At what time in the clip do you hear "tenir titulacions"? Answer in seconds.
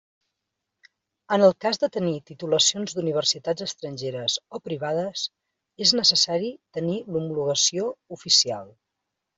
1.97-2.97